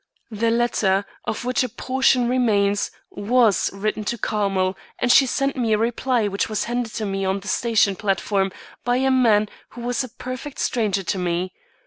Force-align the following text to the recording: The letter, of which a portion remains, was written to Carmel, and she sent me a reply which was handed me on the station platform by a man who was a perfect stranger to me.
The 0.31 0.49
letter, 0.49 1.05
of 1.25 1.45
which 1.45 1.63
a 1.63 1.69
portion 1.69 2.27
remains, 2.27 2.89
was 3.11 3.71
written 3.71 4.03
to 4.05 4.17
Carmel, 4.17 4.75
and 4.97 5.11
she 5.11 5.27
sent 5.27 5.55
me 5.55 5.73
a 5.73 5.77
reply 5.77 6.27
which 6.27 6.49
was 6.49 6.63
handed 6.63 6.99
me 7.05 7.23
on 7.23 7.41
the 7.41 7.47
station 7.47 7.95
platform 7.95 8.51
by 8.83 8.95
a 8.97 9.11
man 9.11 9.47
who 9.69 9.81
was 9.81 10.03
a 10.03 10.09
perfect 10.09 10.57
stranger 10.57 11.03
to 11.03 11.19
me. 11.19 11.53